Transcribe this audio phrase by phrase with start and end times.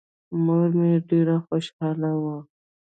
[0.43, 2.37] مور مې ډېره خوشاله وه.